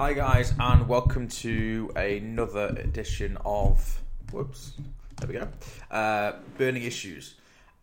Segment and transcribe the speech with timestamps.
[0.00, 4.00] Hi guys, and welcome to another edition of
[4.32, 4.72] whoops,
[5.18, 5.46] there we go,
[5.90, 7.34] uh, burning issues.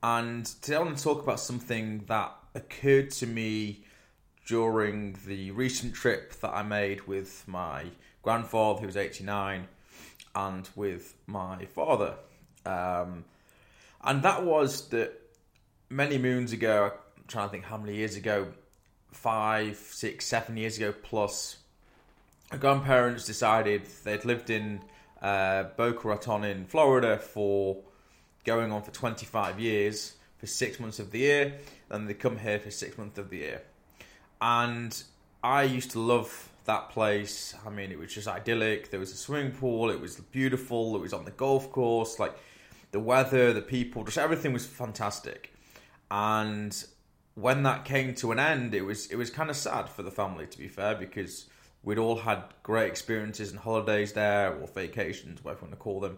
[0.01, 3.83] And today I want to talk about something that occurred to me
[4.47, 7.85] during the recent trip that I made with my
[8.23, 9.67] grandfather, who was eighty nine,
[10.33, 12.15] and with my father.
[12.65, 13.25] Um,
[14.03, 15.13] and that was that
[15.91, 16.93] many moons ago.
[17.15, 18.47] I'm trying to think how many years ago,
[19.11, 21.57] five, six, seven years ago plus
[22.51, 24.81] my grandparents decided they'd lived in
[25.21, 27.77] uh, Boca Raton in Florida for
[28.45, 31.59] going on for 25 years for six months of the year.
[31.89, 33.61] Then they come here for six months of the year.
[34.39, 35.01] And
[35.43, 37.55] I used to love that place.
[37.65, 38.91] I mean, it was just idyllic.
[38.91, 39.89] There was a swimming pool.
[39.89, 40.95] It was beautiful.
[40.95, 42.19] It was on the golf course.
[42.19, 42.37] Like
[42.91, 45.53] the weather, the people, just everything was fantastic.
[46.09, 46.85] And
[47.35, 50.11] when that came to an end, it was it was kind of sad for the
[50.11, 51.47] family, to be fair, because
[51.87, 56.01] We'd all had great experiences and holidays there, or vacations, whatever you want to call
[56.01, 56.17] them.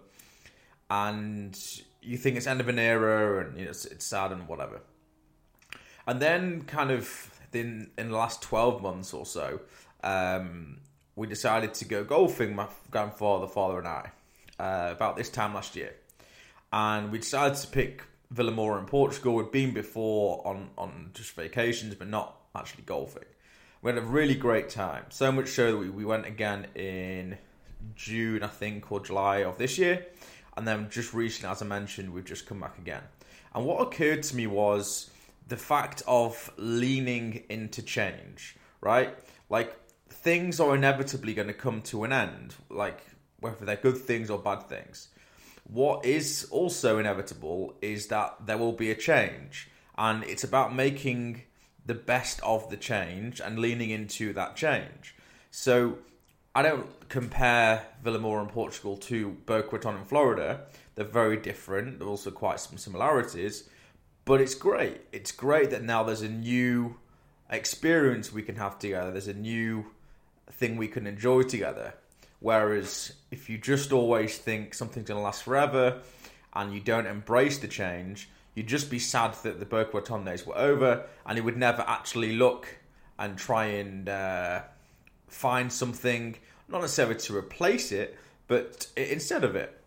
[0.89, 1.55] And
[2.01, 4.81] you think it's end of an era, and you know, it's, it's sad and whatever.
[6.07, 7.07] And then, kind of
[7.53, 9.59] in in the last twelve months or so,
[10.03, 10.79] um,
[11.15, 12.55] we decided to go golfing.
[12.55, 14.09] My grandfather, father, and I,
[14.59, 15.93] uh, about this time last year,
[16.73, 18.01] and we decided to pick
[18.33, 19.35] Vilamoura in Portugal.
[19.35, 23.25] We'd been before on on just vacations, but not actually golfing
[23.81, 25.05] we had a really great time.
[25.09, 27.37] So much so that we, we went again in
[27.95, 30.05] June, I think, or July of this year.
[30.57, 33.03] And then just recently, as I mentioned, we've just come back again.
[33.55, 35.09] And what occurred to me was
[35.47, 39.17] the fact of leaning into change, right?
[39.49, 39.75] Like
[40.09, 43.01] things are inevitably going to come to an end, like
[43.39, 45.07] whether they're good things or bad things.
[45.63, 51.43] What is also inevitable is that there will be a change, and it's about making
[51.89, 55.15] the best of the change and leaning into that change.
[55.49, 55.97] So
[56.53, 60.67] I don't compare Vilamoura in Portugal to Boca in Florida.
[60.93, 61.97] They're very different.
[61.97, 63.67] There are also quite some similarities,
[64.23, 65.01] but it's great.
[65.11, 66.97] It's great that now there's a new
[67.49, 69.09] experience we can have together.
[69.09, 69.87] There's a new
[70.51, 71.95] thing we can enjoy together.
[72.39, 76.01] Whereas if you just always think something's going to last forever
[76.53, 80.45] and you don't embrace the change, you'd just be sad that the Boca Raton days
[80.45, 82.67] were over, and you would never actually look
[83.17, 84.61] and try and uh,
[85.27, 86.35] find something,
[86.67, 88.17] not necessarily to replace it,
[88.47, 89.79] but instead of it.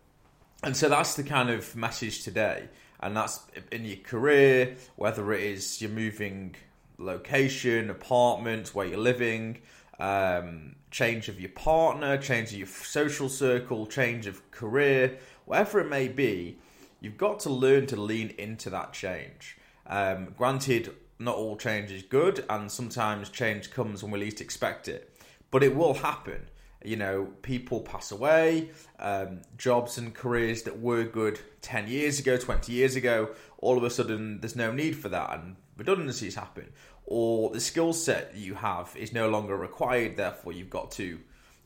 [0.63, 2.69] And so that's the kind of message today.
[3.01, 3.41] And that's
[3.73, 6.55] in your career, whether it is you're moving
[6.99, 9.59] location, apartment, where you're living,
[9.99, 15.89] um, change of your partner, change of your social circle, change of career, whatever it
[15.89, 16.59] may be,
[17.03, 19.59] you've got to learn to lean into that change.
[19.87, 24.89] Um, granted, not all change is good, and sometimes change comes when we least expect
[24.89, 25.15] it,
[25.51, 26.47] but it will happen.
[26.85, 32.37] You know, people pass away, um, jobs and careers that were good 10 years ago,
[32.37, 36.73] 20 years ago, all of a sudden there's no need for that, and redundancies happen.
[37.05, 41.19] Or the skill set you have is no longer required, therefore, you've got to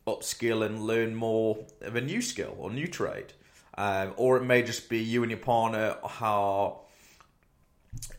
[0.07, 3.35] upskill and learn more of a new skill or new trade
[3.77, 6.81] um, or it may just be you and your partner how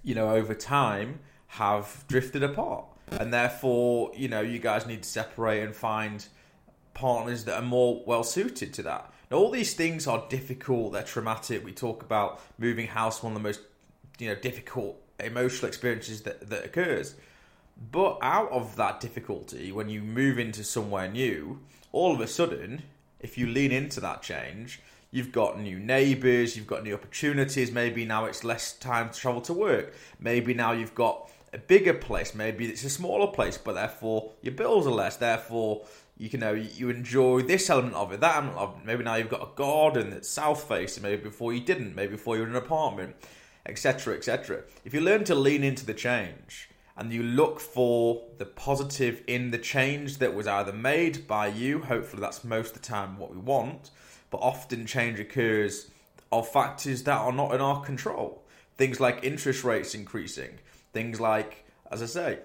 [0.04, 2.86] you know over time have drifted apart.
[3.12, 6.26] And therefore you know you guys need to separate and find
[6.94, 9.12] partners that are more well suited to that.
[9.32, 10.94] Now all these things are difficult.
[10.94, 11.64] They're traumatic.
[11.64, 13.62] We talk about moving house one of the most
[14.20, 17.16] you know difficult emotional experiences that, that occurs.
[17.92, 22.84] But out of that difficulty when you move into somewhere new all of a sudden
[23.20, 27.72] if you lean into that change You've got new neighbours, you've got new opportunities.
[27.72, 29.94] Maybe now it's less time to travel to work.
[30.20, 32.36] Maybe now you've got a bigger place.
[32.36, 35.16] Maybe it's a smaller place, but therefore your bills are less.
[35.16, 35.86] Therefore,
[36.18, 38.86] you know you enjoy this element of it, that element of it.
[38.86, 41.04] Maybe now you've got a garden that's south facing.
[41.04, 41.96] Maybe before you didn't.
[41.96, 43.16] Maybe before you were in an apartment,
[43.66, 44.64] etc., etc.
[44.84, 49.52] If you learn to lean into the change and you look for the positive in
[49.52, 53.32] the change that was either made by you, hopefully that's most of the time what
[53.32, 53.92] we want
[54.30, 55.90] but often change occurs
[56.32, 58.44] of factors that are not in our control.
[58.78, 60.60] Things like interest rates increasing,
[60.94, 62.40] things like, as I say,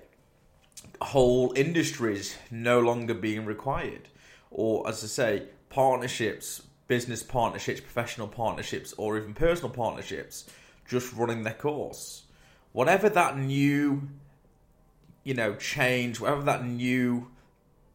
[1.00, 4.08] whole industries no longer being required,
[4.50, 10.48] or as I say, partnerships, business partnerships, professional partnerships, or even personal partnerships
[10.88, 12.24] just running their course.
[12.72, 14.08] Whatever that new,
[15.24, 17.28] you know, change, whatever that new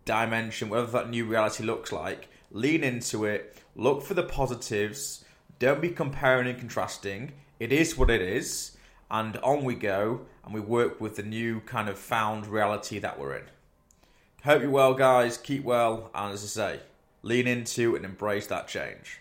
[0.06, 5.26] dimension, whatever that new reality looks like, lean into it, look for the positives,
[5.60, 7.34] don't be comparing and contrasting.
[7.60, 8.78] It is what it is,
[9.10, 13.20] and on we go, and we work with the new kind of found reality that
[13.20, 13.44] we're in.
[14.44, 15.38] Hope you're well, guys.
[15.38, 16.80] Keep well, and as I say,
[17.22, 19.20] lean into and embrace that change.